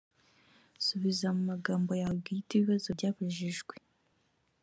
[0.85, 3.75] subiza mu magambo yawe bwite ibibazo byabajijwe